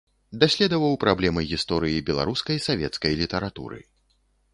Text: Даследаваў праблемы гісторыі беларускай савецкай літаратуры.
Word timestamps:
Даследаваў 0.43 0.93
праблемы 1.03 1.43
гісторыі 1.51 2.01
беларускай 2.07 2.57
савецкай 2.69 3.13
літаратуры. 3.21 3.79